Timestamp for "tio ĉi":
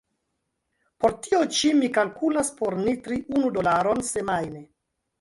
1.27-1.71